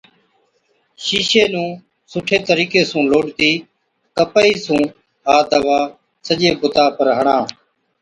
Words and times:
شِيشِي 1.03 1.41
نُون 1.53 1.69
سُٺي 2.11 2.37
طريقي 2.49 2.81
سُون 2.89 3.03
لوڏتِي 3.11 3.51
ڪپهئِي 4.17 4.53
سُون 4.65 4.83
ها 5.27 5.37
دَوا 5.51 5.79
سجي 6.27 6.49
بُتا 6.61 6.85
پر 6.97 7.07
هڻا 7.17 7.37